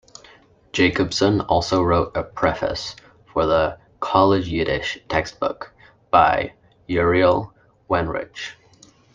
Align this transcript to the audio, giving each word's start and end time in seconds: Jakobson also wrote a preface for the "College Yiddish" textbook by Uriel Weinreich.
Jakobson 0.73 1.41
also 1.47 1.83
wrote 1.83 2.17
a 2.17 2.23
preface 2.23 2.95
for 3.31 3.45
the 3.45 3.77
"College 3.99 4.47
Yiddish" 4.47 4.97
textbook 5.07 5.71
by 6.09 6.55
Uriel 6.87 7.53
Weinreich. 7.87 8.55